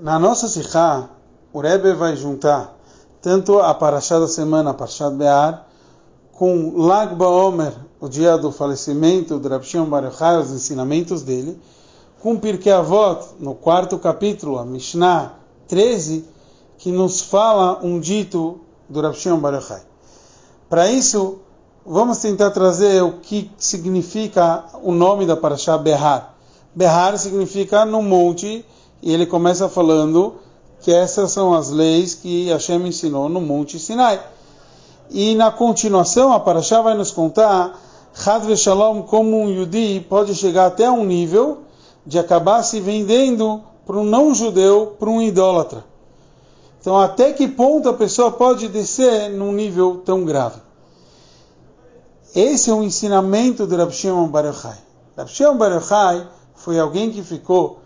[0.00, 1.10] Na nossa Sikha,
[1.52, 2.74] o Rebbe vai juntar
[3.20, 5.68] tanto a Parashá da semana, a Parashá Be'ar,
[6.32, 11.60] com Lag BaOmer, o dia do falecimento do Rav Shimon Bar Yochai, os ensinamentos dele,
[12.22, 15.34] com Pirkei Avot, no quarto capítulo, a Mishnah
[15.68, 16.24] 13,
[16.78, 19.82] que nos fala um dito do Rav Shimon Bar Yochai.
[20.70, 21.38] Para isso,
[21.84, 26.34] vamos tentar trazer o que significa o nome da Parashá Behar.
[26.74, 28.64] Behar significa no monte,
[29.02, 30.34] e ele começa falando
[30.80, 34.20] que essas são as leis que Hashem ensinou no Monte Sinai.
[35.10, 37.78] E na continuação, a Parashá vai nos contar
[38.24, 41.62] Had Shalom como um Yudi pode chegar até um nível
[42.06, 45.84] de acabar se vendendo para um não-judeu, para um idólatra.
[46.80, 50.60] Então, até que ponto a pessoa pode descer num nível tão grave?
[52.34, 54.78] Esse é o ensinamento do Rav Shimon Bar Yochai.
[55.16, 57.81] Rav Shimon Bar Yochai foi alguém que ficou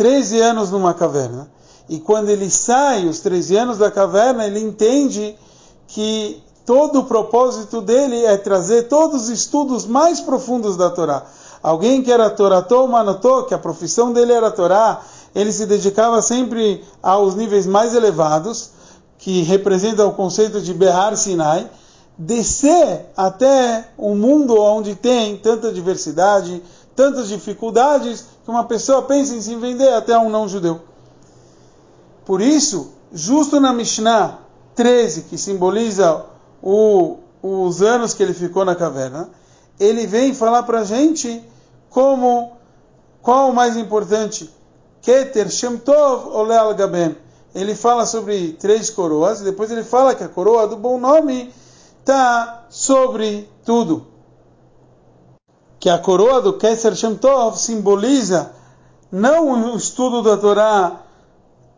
[0.00, 1.46] 13 anos numa caverna.
[1.86, 5.36] E quando ele sai, os 13 anos da caverna, ele entende
[5.88, 11.26] que todo o propósito dele é trazer todos os estudos mais profundos da Torá.
[11.62, 15.02] Alguém que era Toratô Manotô, que a profissão dele era Torá,
[15.34, 18.70] ele se dedicava sempre aos níveis mais elevados,
[19.18, 21.70] que representa o conceito de Behar Sinai,
[22.20, 26.62] descer até um mundo onde tem tanta diversidade,
[26.94, 30.82] tantas dificuldades, que uma pessoa pensa em se vender até um não-judeu.
[32.26, 34.38] Por isso, justo na Mishnah
[34.74, 36.26] 13, que simboliza
[36.62, 39.30] o, os anos que ele ficou na caverna,
[39.78, 41.42] ele vem falar para a gente
[41.88, 42.52] como
[43.22, 44.50] qual o mais importante,
[45.00, 47.16] Keter Shem Tov Ole Al Gaben.
[47.54, 51.50] Ele fala sobre três coroas e depois ele fala que a coroa do bom nome
[52.10, 54.06] está sobre tudo.
[55.78, 58.52] Que a coroa do Keter Shem Tov simboliza
[59.12, 61.02] não o estudo da Torá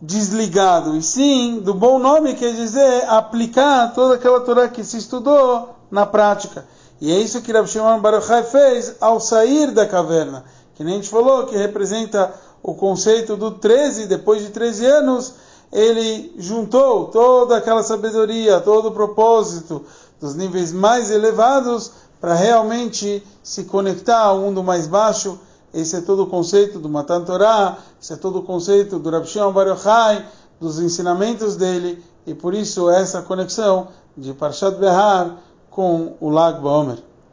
[0.00, 5.76] desligado, e sim do bom nome quer dizer aplicar toda aquela Torá que se estudou
[5.90, 6.66] na prática.
[7.00, 10.96] E é isso que Rav Shimon Baruch fez ao sair da caverna, que nem a
[10.96, 15.34] gente falou, que representa o conceito do 13, depois de 13 anos,
[15.72, 19.84] ele juntou toda aquela sabedoria, todo o propósito
[20.20, 25.38] dos níveis mais elevados para realmente se conectar ao mundo mais baixo
[25.76, 29.26] esse é todo o conceito do Matan Torah, esse é todo o conceito do Rav
[29.26, 30.26] Shimon Bar Yochai,
[30.58, 35.36] dos ensinamentos dele, e por isso essa conexão de Parshat Behar
[35.68, 36.96] com o Lag Baomer.